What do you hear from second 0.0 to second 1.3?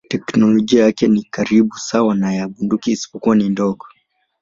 Teknolojia yake ni